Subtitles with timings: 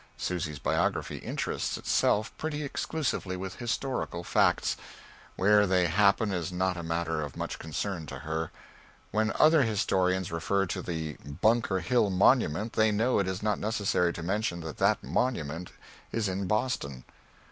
[0.17, 4.75] Susy's Biography interests itself pretty exclusively with historical facts;
[5.35, 8.49] where they happen is not a matter of much concern to her.
[9.11, 14.11] When other historians refer to the Bunker Hill Monument they know it is not necessary
[14.13, 15.69] to mention that that monument
[16.11, 17.03] is in Boston.